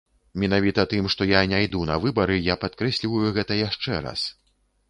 [0.43, 4.29] Менавіта тым, што я не іду на выбары, я падкрэсліваю гэта яшчэ раз.